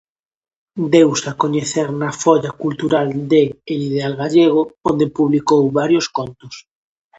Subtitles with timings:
[0.93, 6.53] Deuse a coñecer na folla cultural de "El Ideal Gallego", onde publicou varios contos.